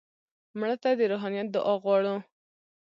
مړه 0.59 0.75
ته 0.83 0.89
د 0.99 1.01
روحانیت 1.11 1.47
دعا 1.55 1.73
غواړو 1.83 2.15